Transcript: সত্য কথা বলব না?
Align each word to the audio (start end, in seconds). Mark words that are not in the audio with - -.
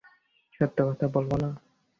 সত্য 0.55 0.77
কথা 0.87 1.05
বলব 1.07 1.31
না? 1.43 1.49